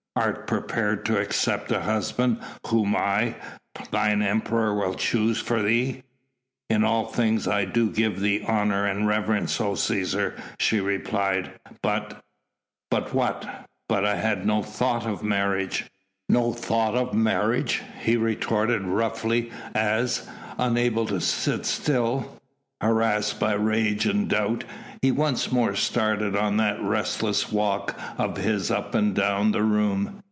[0.13, 3.37] "Art prepared to accept the husband whom I,
[3.91, 6.03] thine Emperor will choose for thee?"
[6.69, 11.51] "In all things do I give thee honour and reverence, O Cæsar," she replied,
[11.81, 12.21] "but"
[12.91, 15.85] "But what?" "But I had no thought of marriage."
[16.27, 20.27] "No thought of marriage!" he retorted roughly as,
[20.57, 22.35] unable to sit still,
[22.81, 24.63] harassed by rage and doubt,
[25.03, 30.17] he once more started on that restless walk of his up and down the room.